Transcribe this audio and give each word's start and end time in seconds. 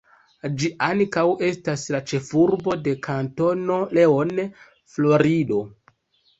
Ĝi 0.61 0.69
ankaŭ 0.85 1.25
estas 1.49 1.83
la 1.97 1.99
ĉefurbo 2.13 2.75
de 2.89 2.95
Kantono 3.11 3.79
Leon, 4.01 4.35
Florido. 4.97 5.65